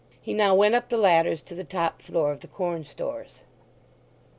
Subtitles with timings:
[0.19, 3.41] He now went up the ladders to the top floor of the corn stores.